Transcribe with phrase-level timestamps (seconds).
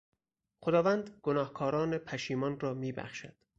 [0.61, 3.35] خداوند گناهکاران پشیمان را میبخشد.